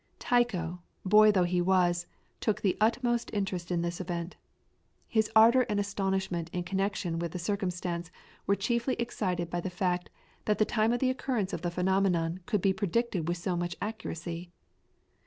[0.17, 2.07] Tycho, boy though he was,
[2.39, 4.35] took the utmost interest in this event.
[5.07, 8.09] His ardour and astonishment in connection with the circumstance
[8.47, 10.09] were chiefly excited by the fact
[10.45, 13.75] that the time of the occurrence of the phenomenon could be predicted with so much
[13.79, 14.49] accuracy.